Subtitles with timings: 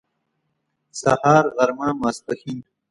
[1.01, 2.59] سهار غرمه ماسپښين